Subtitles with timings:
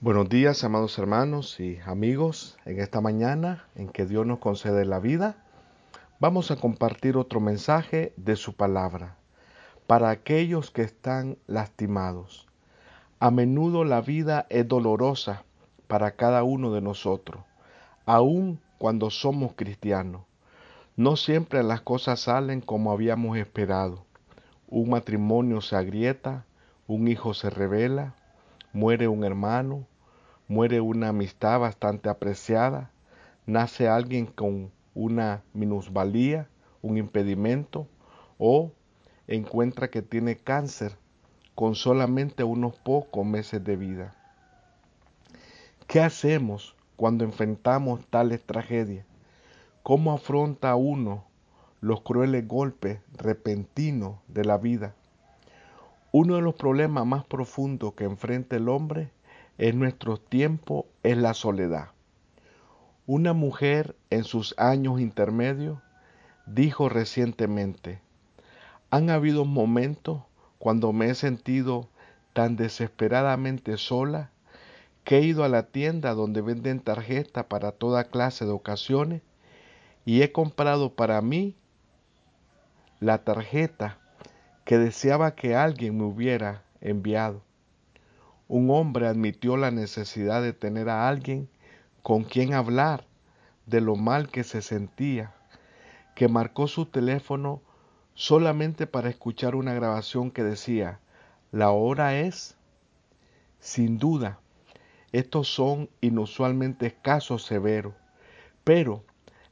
[0.00, 2.58] Buenos días, amados hermanos y amigos.
[2.66, 5.36] En esta mañana en que Dios nos concede la vida,
[6.20, 9.16] vamos a compartir otro mensaje de su palabra
[9.86, 12.46] para aquellos que están lastimados.
[13.18, 15.44] A menudo la vida es dolorosa
[15.86, 17.42] para cada uno de nosotros,
[18.04, 20.22] aun cuando somos cristianos.
[20.96, 24.04] No siempre las cosas salen como habíamos esperado.
[24.68, 26.44] Un matrimonio se agrieta,
[26.86, 28.16] un hijo se revela,
[28.74, 29.86] muere un hermano,
[30.48, 32.90] muere una amistad bastante apreciada,
[33.46, 36.48] nace alguien con una minusvalía,
[36.82, 37.86] un impedimento,
[38.36, 38.72] o
[39.28, 40.96] encuentra que tiene cáncer
[41.54, 44.14] con solamente unos pocos meses de vida.
[45.86, 49.06] ¿Qué hacemos cuando enfrentamos tales tragedias?
[49.84, 51.24] ¿Cómo afronta uno
[51.80, 54.96] los crueles golpes repentinos de la vida?
[56.16, 59.10] Uno de los problemas más profundos que enfrenta el hombre
[59.58, 61.88] en nuestro tiempo es la soledad.
[63.04, 65.80] Una mujer en sus años intermedios
[66.46, 68.00] dijo recientemente,
[68.90, 70.22] han habido momentos
[70.60, 71.88] cuando me he sentido
[72.32, 74.30] tan desesperadamente sola
[75.02, 79.22] que he ido a la tienda donde venden tarjetas para toda clase de ocasiones
[80.04, 81.56] y he comprado para mí
[83.00, 83.98] la tarjeta
[84.64, 87.42] que deseaba que alguien me hubiera enviado.
[88.48, 91.48] Un hombre admitió la necesidad de tener a alguien
[92.02, 93.06] con quien hablar
[93.66, 95.34] de lo mal que se sentía,
[96.14, 97.62] que marcó su teléfono
[98.14, 101.00] solamente para escuchar una grabación que decía,
[101.50, 102.56] la hora es,
[103.60, 104.38] sin duda,
[105.12, 107.94] estos son inusualmente casos severos,
[108.64, 109.04] pero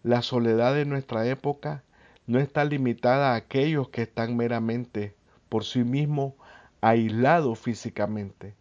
[0.03, 1.85] la soledad de nuestra época
[2.27, 5.15] no está limitada a aquellos que están meramente
[5.49, 6.35] por sí mismos
[6.81, 8.55] aislados físicamente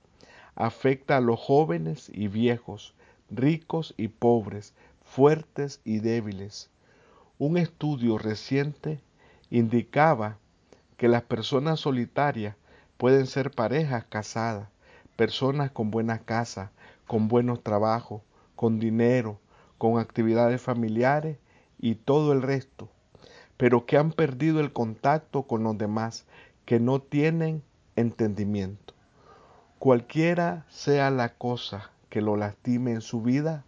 [0.56, 2.94] afecta a los jóvenes y viejos,
[3.30, 6.70] ricos y pobres, fuertes y débiles.
[7.40, 9.00] Un estudio reciente
[9.50, 10.38] indicaba
[10.97, 12.56] que las personas solitarias
[12.97, 14.69] pueden ser parejas casadas,
[15.16, 16.72] personas con buena casa,
[17.07, 18.22] con buenos trabajos,
[18.56, 19.40] con dinero,
[19.78, 21.38] con actividades familiares
[21.80, 22.90] y todo el resto,
[23.62, 26.26] pero que han perdido el contacto con los demás,
[26.66, 27.62] que no tienen
[27.96, 28.96] entendimiento.
[29.78, 33.64] Cualquiera sea la cosa que lo lastime en su vida,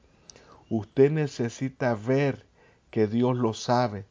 [0.68, 2.44] usted necesita ver
[2.90, 4.06] que Dios lo sabe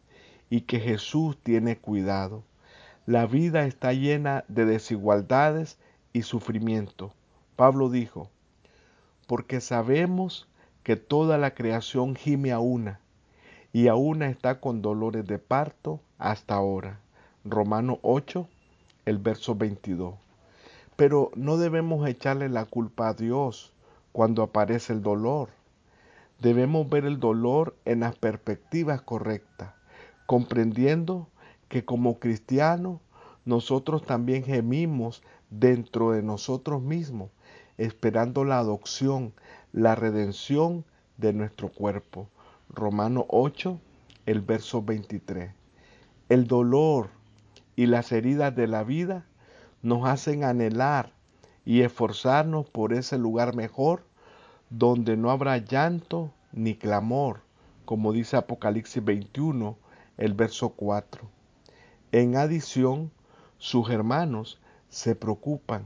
[0.50, 2.44] y que Jesús tiene cuidado.
[3.04, 5.78] La vida está llena de desigualdades
[6.12, 7.12] y sufrimiento.
[7.56, 8.30] Pablo dijo,
[9.26, 10.46] porque sabemos
[10.84, 13.01] que toda la creación gime a una
[13.72, 17.00] y a una está con dolores de parto hasta ahora.
[17.44, 18.46] Romano 8,
[19.06, 20.14] el verso 22.
[20.96, 23.72] Pero no debemos echarle la culpa a Dios
[24.12, 25.48] cuando aparece el dolor.
[26.40, 29.72] Debemos ver el dolor en las perspectivas correctas,
[30.26, 31.28] comprendiendo
[31.68, 33.00] que como cristianos
[33.46, 37.30] nosotros también gemimos dentro de nosotros mismos,
[37.78, 39.32] esperando la adopción,
[39.72, 40.84] la redención
[41.16, 42.28] de nuestro cuerpo.
[42.74, 43.78] Romano 8,
[44.24, 45.50] el verso 23.
[46.30, 47.10] El dolor
[47.76, 49.26] y las heridas de la vida
[49.82, 51.12] nos hacen anhelar
[51.66, 54.06] y esforzarnos por ese lugar mejor
[54.70, 57.42] donde no habrá llanto ni clamor,
[57.84, 59.76] como dice Apocalipsis 21,
[60.16, 61.28] el verso 4.
[62.10, 63.10] En adición,
[63.58, 65.84] sus hermanos se preocupan,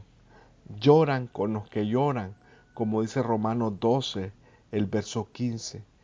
[0.78, 2.36] lloran con los que lloran,
[2.74, 4.32] como dice Romanos 12,
[4.70, 5.95] el verso 15.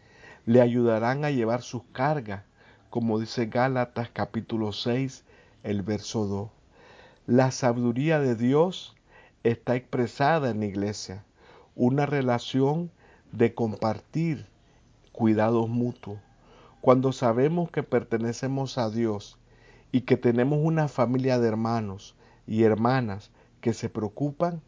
[0.45, 2.43] Le ayudarán a llevar sus cargas,
[2.91, 5.23] como dice Gálatas capítulo 6,
[5.63, 6.51] el verso 2.
[7.29, 8.97] La sabiduría de Dios
[9.45, 11.25] está expresada en la iglesia,
[11.77, 12.91] una relación
[13.31, 14.47] de compartir
[15.13, 16.19] cuidados mutuos.
[16.81, 19.39] Cuando sabemos que pertenecemos a Dios
[19.93, 22.17] y que tenemos una familia de hermanos
[22.49, 23.31] y hermanas
[23.61, 24.61] que se preocupan,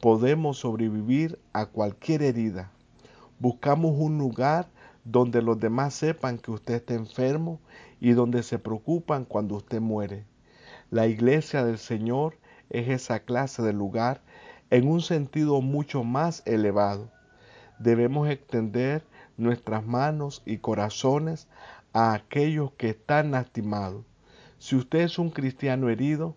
[0.00, 2.70] podemos sobrevivir a cualquier herida.
[3.40, 4.68] Buscamos un lugar
[5.10, 7.60] donde los demás sepan que usted está enfermo
[7.98, 10.26] y donde se preocupan cuando usted muere.
[10.90, 12.36] La iglesia del Señor
[12.68, 14.20] es esa clase de lugar
[14.68, 17.10] en un sentido mucho más elevado.
[17.78, 19.02] Debemos extender
[19.38, 21.48] nuestras manos y corazones
[21.94, 24.04] a aquellos que están lastimados.
[24.58, 26.36] Si usted es un cristiano herido,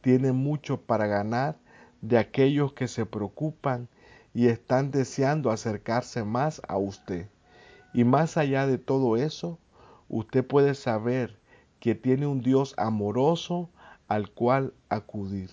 [0.00, 1.58] tiene mucho para ganar
[2.00, 3.88] de aquellos que se preocupan
[4.32, 7.26] y están deseando acercarse más a usted.
[7.98, 9.58] Y más allá de todo eso,
[10.08, 11.36] usted puede saber
[11.80, 13.70] que tiene un Dios amoroso
[14.06, 15.50] al cual acudir,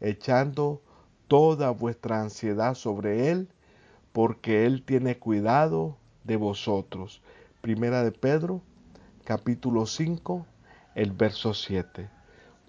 [0.00, 0.82] echando
[1.26, 3.48] toda vuestra ansiedad sobre Él,
[4.12, 7.22] porque Él tiene cuidado de vosotros.
[7.62, 8.60] Primera de Pedro,
[9.24, 10.44] capítulo 5,
[10.96, 12.10] el verso 7.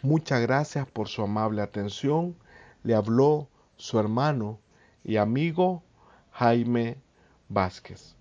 [0.03, 2.33] Muchas gracias por su amable atención.
[2.81, 4.61] Le habló su hermano
[5.03, 5.83] y amigo
[6.31, 6.95] Jaime
[7.49, 8.16] Vázquez.